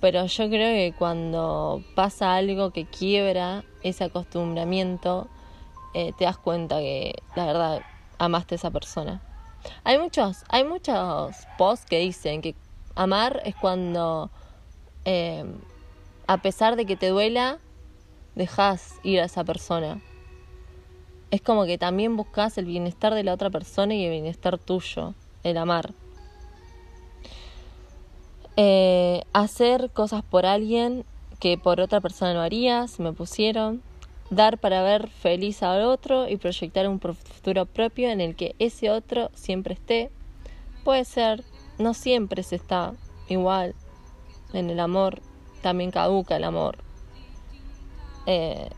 pero 0.00 0.26
yo 0.26 0.48
creo 0.48 0.74
que 0.74 0.92
cuando 0.98 1.84
pasa 1.94 2.34
algo 2.34 2.72
que 2.72 2.86
quiebra 2.86 3.62
ese 3.84 4.02
acostumbramiento, 4.02 5.28
eh, 5.94 6.12
te 6.18 6.24
das 6.24 6.38
cuenta 6.38 6.80
que 6.80 7.14
la 7.36 7.46
verdad 7.46 7.82
amaste 8.18 8.56
a 8.56 8.56
esa 8.56 8.72
persona. 8.72 9.22
Hay 9.84 9.96
muchos, 9.96 10.42
hay 10.48 10.64
muchos 10.64 11.36
posts 11.56 11.86
que 11.86 12.00
dicen 12.00 12.42
que 12.42 12.56
amar 12.96 13.42
es 13.44 13.54
cuando, 13.54 14.28
eh, 15.04 15.44
a 16.26 16.38
pesar 16.38 16.74
de 16.74 16.84
que 16.84 16.96
te 16.96 17.10
duela, 17.10 17.58
dejas 18.34 18.94
ir 19.04 19.20
a 19.20 19.26
esa 19.26 19.44
persona 19.44 20.00
es 21.30 21.42
como 21.42 21.64
que 21.66 21.78
también 21.78 22.16
buscas 22.16 22.56
el 22.58 22.64
bienestar 22.64 23.14
de 23.14 23.22
la 23.22 23.34
otra 23.34 23.50
persona 23.50 23.94
y 23.94 24.04
el 24.04 24.10
bienestar 24.10 24.58
tuyo, 24.58 25.14
el 25.42 25.58
amar. 25.58 25.92
Eh, 28.56 29.22
hacer 29.32 29.90
cosas 29.92 30.22
por 30.22 30.46
alguien 30.46 31.04
que 31.38 31.58
por 31.58 31.80
otra 31.80 32.00
persona 32.00 32.34
no 32.34 32.40
harías, 32.40 32.98
me 32.98 33.12
pusieron. 33.12 33.82
Dar 34.30 34.58
para 34.58 34.82
ver 34.82 35.08
feliz 35.08 35.62
al 35.62 35.82
otro 35.82 36.28
y 36.28 36.36
proyectar 36.36 36.88
un 36.88 37.00
futuro 37.00 37.64
propio 37.66 38.10
en 38.10 38.20
el 38.20 38.36
que 38.36 38.54
ese 38.58 38.90
otro 38.90 39.30
siempre 39.34 39.74
esté. 39.74 40.10
Puede 40.84 41.04
ser, 41.04 41.44
no 41.78 41.94
siempre 41.94 42.42
se 42.42 42.56
está 42.56 42.94
igual. 43.28 43.74
En 44.52 44.70
el 44.70 44.80
amor 44.80 45.20
también 45.62 45.90
caduca 45.90 46.36
el 46.36 46.44
amor. 46.44 46.78
Eh, 48.26 48.68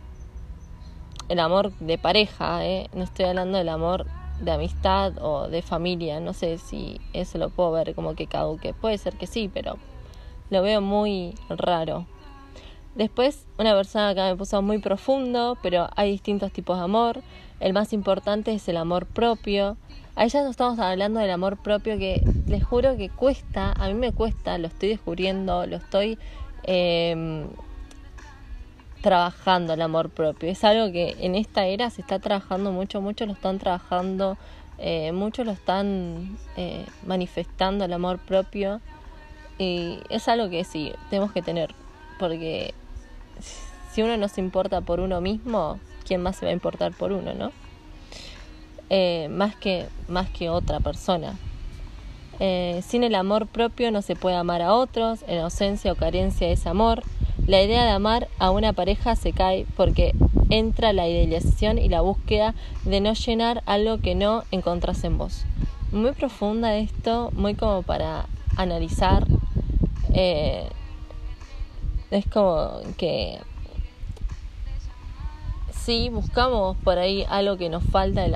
el 1.31 1.39
amor 1.39 1.73
de 1.79 1.97
pareja, 1.97 2.67
¿eh? 2.67 2.91
no 2.93 3.05
estoy 3.05 3.27
hablando 3.27 3.57
del 3.57 3.69
amor 3.69 4.05
de 4.41 4.51
amistad 4.51 5.13
o 5.23 5.47
de 5.47 5.63
familia, 5.63 6.19
no 6.19 6.33
sé 6.33 6.59
si 6.59 7.01
eso 7.13 7.39
lo 7.39 7.51
puedo 7.51 7.71
ver 7.71 7.95
como 7.95 8.17
que 8.17 8.27
caduque, 8.27 8.75
puede 8.75 8.99
ser 8.99 9.15
que 9.15 9.29
sí, 9.29 9.49
pero 9.53 9.77
lo 10.51 10.61
veo 10.61 10.81
muy 10.81 11.35
raro. 11.49 12.05
Después, 12.97 13.47
una 13.59 13.75
persona 13.75 14.09
acá 14.09 14.25
me 14.29 14.35
puso 14.35 14.61
muy 14.61 14.79
profundo, 14.79 15.57
pero 15.63 15.89
hay 15.95 16.11
distintos 16.11 16.51
tipos 16.51 16.77
de 16.77 16.83
amor. 16.83 17.23
El 17.61 17.73
más 17.75 17.93
importante 17.93 18.53
es 18.53 18.67
el 18.69 18.77
amor 18.77 19.07
propio. 19.07 19.77
Ahí 20.17 20.29
ya 20.31 20.43
no 20.43 20.51
estamos 20.51 20.81
hablando 20.81 21.21
del 21.21 21.31
amor 21.31 21.59
propio 21.63 21.97
que 21.97 22.25
les 22.49 22.65
juro 22.65 22.97
que 22.97 23.09
cuesta, 23.09 23.73
a 23.73 23.87
mí 23.87 23.95
me 23.95 24.11
cuesta, 24.13 24.59
lo 24.59 24.67
estoy 24.67 24.89
descubriendo, 24.89 25.65
lo 25.67 25.77
estoy 25.77 26.19
eh, 26.65 27.47
trabajando 29.03 29.73
el 29.73 29.83
amor 29.83 30.11
propio. 30.11 30.51
Es 30.51 30.65
algo 30.65 30.93
que 30.93 31.17
en 31.21 31.35
esta 31.35 31.67
era 31.67 31.91
se 31.91 32.03
está 32.03 32.19
trabajando 32.19 32.73
mucho, 32.73 33.01
muchos 33.01 33.27
lo 33.27 33.35
están 33.35 33.59
trabajando, 33.59 34.37
eh, 34.79 35.13
muchos 35.13 35.47
lo 35.47 35.53
están 35.53 36.39
eh, 36.57 36.85
manifestando 37.07 37.85
el 37.85 37.93
amor 37.93 38.19
propio. 38.19 38.81
Y 39.59 39.99
es 40.09 40.29
algo 40.29 40.49
que 40.49 40.65
sí, 40.65 40.93
tenemos 41.11 41.33
que 41.33 41.43
tener, 41.43 41.75
porque 42.19 42.75
si 43.93 44.03
uno 44.03 44.17
no 44.17 44.29
se 44.29 44.41
importa 44.41 44.81
por 44.81 45.01
uno 45.01 45.21
mismo, 45.21 45.79
¿quién 46.07 46.23
más 46.23 46.37
se 46.37 46.47
va 46.47 46.51
a 46.51 46.55
importar 46.55 46.93
por 46.93 47.13
uno, 47.13 47.35
no? 47.35 47.53
Eh, 48.89 49.29
más, 49.31 49.55
que, 49.55 49.87
más 50.09 50.31
que 50.31 50.49
otra 50.49 50.81
persona. 50.81 51.37
Eh, 52.39 52.83
sin 52.87 53.05
el 53.05 53.15
amor 53.15 53.47
propio 53.47 53.93
no 53.93 54.01
se 54.01 54.17
puede 54.17 54.37
amar 54.37 54.63
a 54.63 54.73
otros, 54.73 55.25
en 55.29 55.41
ausencia 55.41 55.93
o 55.93 55.95
carencia 55.95 56.49
es 56.49 56.67
amor. 56.67 57.03
La 57.47 57.63
idea 57.63 57.85
de 57.85 57.91
amar 57.91 58.29
a 58.39 58.51
una 58.51 58.73
pareja 58.73 59.17
se 59.17 59.33
cae 59.33 59.67
porque 59.77 60.15
entra 60.51 60.93
la 60.93 61.09
idealización 61.09 61.79
y 61.79 61.89
la 61.89 62.01
búsqueda 62.01 62.55
de 62.85 63.01
no 63.01 63.15
llenar 63.15 63.63
algo 63.67 63.99
que 63.99 64.15
no 64.15 64.45
encontrás 64.51 65.05
en 65.05 65.19
vos. 65.19 65.45
Muy 65.93 66.13
profunda 66.13 66.77
esto, 66.77 67.31
muy 67.33 67.55
como 67.55 67.83
para 67.83 68.27
analizar. 68.57 69.27
Eh, 70.13 70.69
es 72.11 72.27
como 72.27 72.81
que 72.97 73.39
sí 75.73 76.09
buscamos 76.11 76.77
por 76.79 76.99
ahí 76.99 77.25
algo 77.29 77.57
que 77.57 77.69
nos 77.69 77.85
falta 77.85 78.27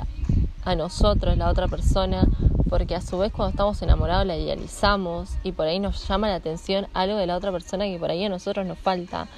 a 0.64 0.74
nosotros, 0.74 1.36
la 1.36 1.50
otra 1.50 1.68
persona, 1.68 2.26
porque 2.74 2.96
a 2.96 3.00
su 3.00 3.18
vez 3.18 3.30
cuando 3.30 3.50
estamos 3.50 3.80
enamorados 3.82 4.26
la 4.26 4.36
idealizamos 4.36 5.30
y 5.44 5.52
por 5.52 5.68
ahí 5.68 5.78
nos 5.78 6.08
llama 6.08 6.26
la 6.26 6.34
atención 6.34 6.88
algo 6.92 7.16
de 7.18 7.28
la 7.28 7.36
otra 7.36 7.52
persona 7.52 7.84
que 7.84 8.00
por 8.00 8.10
ahí 8.10 8.24
a 8.24 8.28
nosotros 8.28 8.66
nos 8.66 8.76
falta. 8.76 9.28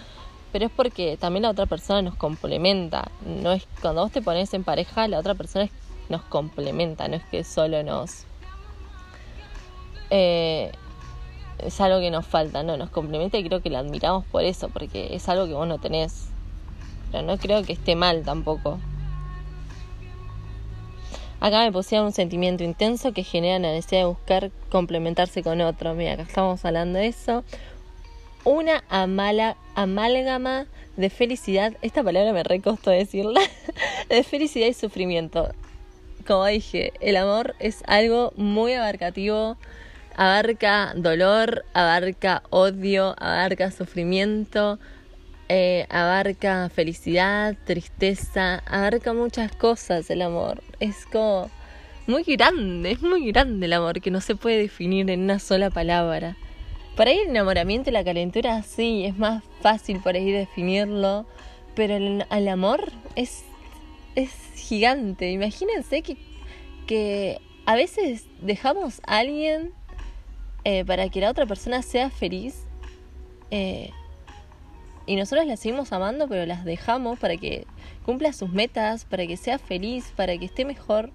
Pero 0.53 0.65
es 0.65 0.73
porque 0.75 1.19
también 1.19 1.43
la 1.43 1.51
otra 1.51 1.67
persona 1.67 2.01
nos 2.01 2.15
complementa. 2.15 3.11
No 3.27 3.53
es 3.53 3.69
cuando 3.83 4.01
vos 4.01 4.11
te 4.11 4.23
pones 4.23 4.55
en 4.55 4.65
pareja, 4.65 5.07
la 5.07 5.19
otra 5.19 5.35
persona 5.35 5.69
nos 6.09 6.23
complementa, 6.23 7.09
no 7.09 7.17
es 7.17 7.25
que 7.25 7.45
solo 7.45 7.83
nos 7.83 8.25
eh, 10.09 10.73
es 11.59 11.79
algo 11.83 12.01
que 12.01 12.11
nos 12.11 12.25
falta, 12.25 12.63
no, 12.63 12.79
nos 12.79 12.89
complementa 12.89 13.37
y 13.37 13.45
creo 13.45 13.61
que 13.61 13.69
la 13.69 13.81
admiramos 13.81 14.25
por 14.25 14.45
eso, 14.45 14.71
porque 14.71 15.15
es 15.15 15.29
algo 15.29 15.45
que 15.45 15.53
vos 15.53 15.69
no 15.69 15.77
tenés. 15.77 16.29
Pero 17.13 17.23
no 17.23 17.37
creo 17.37 17.63
que 17.65 17.75
esté 17.75 17.97
mal 17.97 18.23
tampoco. 18.23 18.79
Acá 21.39 21.65
me 21.65 21.73
pusieron 21.73 22.07
un 22.07 22.13
sentimiento 22.13 22.65
intenso 22.65 23.13
que 23.13 23.23
genera 23.23 23.59
la 23.59 23.73
necesidad 23.73 24.01
de 24.03 24.07
buscar 24.07 24.51
complementarse 24.71 25.43
con 25.43 25.61
otro. 25.61 25.95
Mira, 25.95 26.15
acá 26.15 26.23
estamos 26.23 26.65
hablando 26.65 26.99
de 26.99 27.09
eso. 27.09 27.45
Una 28.45 28.85
amala, 28.89 29.57
amálgama 29.75 30.67
de 30.97 31.11
felicidad, 31.11 31.75
esta 31.83 32.03
palabra 32.03 32.33
me 32.33 32.43
recostó 32.43 32.91
decirla, 32.91 33.41
de 34.09 34.23
felicidad 34.23 34.67
y 34.67 34.73
sufrimiento. 34.73 35.53
Como 36.27 36.47
dije, 36.47 36.93
el 37.01 37.17
amor 37.17 37.55
es 37.59 37.83
algo 37.87 38.33
muy 38.37 38.73
abarcativo, 38.73 39.57
abarca 40.17 40.93
dolor, 40.97 41.65
abarca 41.75 42.43
odio, 42.51 43.15
abarca 43.19 43.71
sufrimiento, 43.71 44.79
eh, 45.49 45.87
abarca 45.91 46.69
felicidad, 46.71 47.57
tristeza, 47.65 48.63
abarca 48.67 49.13
muchas 49.13 49.53
cosas 49.53 50.11
el 50.11 50.23
amor. 50.23 50.63
Es 50.81 51.07
como 51.07 51.51
muy 52.07 52.23
grande, 52.23 52.93
es 52.93 53.03
muy 53.03 53.31
grande 53.33 53.67
el 53.67 53.73
amor 53.73 54.01
que 54.01 54.11
no 54.11 54.21
se 54.21 54.37
puede 54.37 54.59
definir 54.59 55.11
en 55.11 55.23
una 55.23 55.39
sola 55.39 55.71
palabra. 55.71 56.37
Para 56.97 57.11
ahí 57.11 57.19
el 57.19 57.31
enamoramiento 57.31 57.91
y 57.91 57.93
la 57.93 58.05
calentura 58.05 58.63
sí, 58.63 59.05
es 59.05 59.17
más 59.19 59.43
fácil 59.61 60.01
por 60.01 60.15
ahí 60.15 60.31
definirlo, 60.31 61.27
pero 61.75 61.97
el, 61.97 62.49
amor 62.49 62.93
es, 63.17 63.45
es 64.15 64.31
gigante. 64.55 65.31
Imagínense 65.31 66.03
que, 66.03 66.17
que 66.87 67.41
a 67.67 67.75
veces 67.75 68.27
dejamos 68.41 69.01
a 69.07 69.19
alguien 69.19 69.73
eh, 70.65 70.85
para 70.85 71.09
que 71.11 71.21
la 71.21 71.31
otra 71.31 71.47
persona 71.47 71.83
sea 71.83 72.11
feliz. 72.11 72.65
Eh, 73.51 73.91
y 75.07 75.17
nosotros 75.17 75.47
las 75.47 75.61
seguimos 75.61 75.93
amando, 75.93 76.29
pero 76.29 76.47
las 76.47 76.65
dejamos 76.65 77.19
para 77.19 77.37
que 77.37 77.67
cumpla 78.07 78.33
sus 78.33 78.51
metas, 78.51 79.05
para 79.05 79.27
que 79.27 79.37
sea 79.37 79.59
feliz, 79.59 80.13
para 80.15 80.39
que 80.39 80.45
esté 80.45 80.65
mejor. 80.65 81.11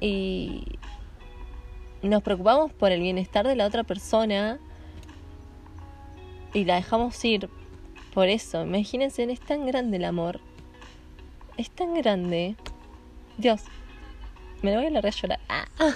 Y 0.00 0.78
nos 2.00 2.22
preocupamos 2.22 2.72
por 2.72 2.92
el 2.92 3.00
bienestar 3.00 3.46
de 3.46 3.56
la 3.56 3.66
otra 3.66 3.82
persona 3.82 4.58
y 6.54 6.64
la 6.64 6.76
dejamos 6.76 7.22
ir. 7.24 7.50
Por 8.14 8.28
eso, 8.28 8.62
imagínense, 8.62 9.24
es 9.24 9.40
tan 9.40 9.66
grande 9.66 9.96
el 9.96 10.04
amor. 10.04 10.40
Es 11.56 11.70
tan 11.70 11.92
grande. 11.94 12.54
Dios, 13.36 13.62
me 14.62 14.70
lo 14.70 14.78
voy 14.78 14.86
a 14.86 14.90
largar 14.90 15.12
a 15.12 15.16
llorar. 15.16 15.40
Ah. 15.48 15.66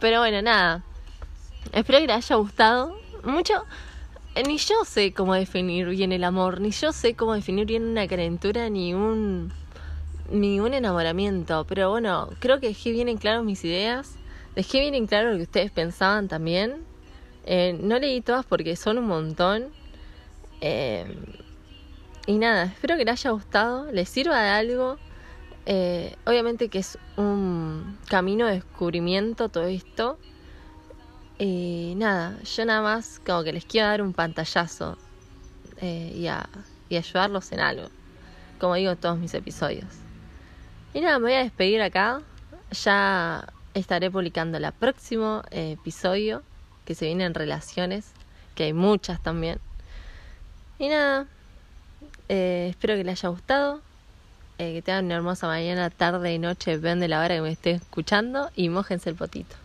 Pero 0.00 0.20
bueno, 0.20 0.42
nada. 0.42 0.84
Espero 1.72 1.98
que 2.00 2.06
les 2.06 2.16
haya 2.16 2.36
gustado. 2.36 3.00
Mucho 3.24 3.64
ni 4.42 4.58
yo 4.58 4.84
sé 4.84 5.12
cómo 5.12 5.34
definir 5.34 5.88
bien 5.88 6.12
el 6.12 6.24
amor, 6.24 6.60
ni 6.60 6.72
yo 6.72 6.92
sé 6.92 7.14
cómo 7.14 7.34
definir 7.34 7.66
bien 7.66 7.84
una 7.84 8.08
calentura, 8.08 8.68
ni 8.68 8.92
un, 8.92 9.52
ni 10.30 10.58
un 10.58 10.74
enamoramiento. 10.74 11.64
Pero 11.68 11.90
bueno, 11.90 12.30
creo 12.40 12.58
que 12.58 12.68
dejé 12.68 12.90
bien 12.90 13.08
en 13.08 13.16
claro 13.16 13.44
mis 13.44 13.64
ideas, 13.64 14.16
dejé 14.56 14.80
bien 14.80 14.94
en 14.94 15.06
claro 15.06 15.30
lo 15.30 15.36
que 15.36 15.44
ustedes 15.44 15.70
pensaban 15.70 16.26
también. 16.26 16.82
Eh, 17.46 17.78
no 17.80 17.98
leí 17.98 18.20
todas 18.22 18.44
porque 18.44 18.74
son 18.74 18.98
un 18.98 19.06
montón. 19.06 19.68
Eh, 20.60 21.06
y 22.26 22.38
nada, 22.38 22.64
espero 22.64 22.96
que 22.96 23.04
les 23.04 23.12
haya 23.20 23.30
gustado, 23.30 23.92
les 23.92 24.08
sirva 24.08 24.42
de 24.42 24.48
algo. 24.48 24.98
Eh, 25.66 26.16
obviamente 26.26 26.68
que 26.68 26.78
es 26.78 26.98
un 27.16 27.98
camino 28.08 28.46
de 28.46 28.54
descubrimiento 28.54 29.48
todo 29.48 29.64
esto. 29.64 30.18
Y 31.38 31.94
nada, 31.96 32.40
yo 32.42 32.64
nada 32.64 32.80
más 32.80 33.20
como 33.24 33.42
que 33.42 33.52
les 33.52 33.64
quiero 33.64 33.88
dar 33.88 34.02
un 34.02 34.12
pantallazo 34.12 34.96
eh, 35.80 36.12
y, 36.14 36.28
a, 36.28 36.48
ayudarlos 36.90 37.50
en 37.50 37.58
algo, 37.58 37.88
como 38.60 38.76
digo 38.76 38.92
en 38.92 38.96
todos 38.96 39.18
mis 39.18 39.34
episodios. 39.34 39.86
Y 40.92 41.00
nada, 41.00 41.18
me 41.18 41.24
voy 41.24 41.34
a 41.34 41.42
despedir 41.42 41.82
acá. 41.82 42.22
Ya 42.70 43.48
estaré 43.74 44.12
publicando 44.12 44.58
el 44.58 44.72
próximo 44.72 45.42
eh, 45.50 45.72
episodio 45.72 46.42
que 46.84 46.94
se 46.94 47.06
viene 47.06 47.24
en 47.24 47.34
relaciones, 47.34 48.12
que 48.54 48.64
hay 48.64 48.72
muchas 48.72 49.20
también. 49.20 49.58
Y 50.78 50.88
nada, 50.88 51.26
eh, 52.28 52.68
espero 52.70 52.94
que 52.94 53.02
les 53.02 53.18
haya 53.18 53.30
gustado. 53.30 53.80
que 54.56 54.82
tengan 54.82 55.06
una 55.06 55.16
hermosa 55.16 55.48
mañana, 55.48 55.90
tarde 55.90 56.32
y 56.32 56.38
noche, 56.38 56.78
depende 56.78 57.04
de 57.04 57.08
la 57.08 57.20
hora 57.24 57.34
que 57.34 57.40
me 57.40 57.50
estén 57.50 57.76
escuchando 57.76 58.50
y 58.54 58.68
mojense 58.68 59.10
el 59.10 59.16
potito. 59.16 59.63